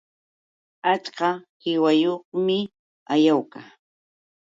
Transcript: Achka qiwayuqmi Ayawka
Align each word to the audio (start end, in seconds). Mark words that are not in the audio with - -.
Achka 0.93 1.29
qiwayuqmi 1.61 2.57
Ayawka 3.13 3.59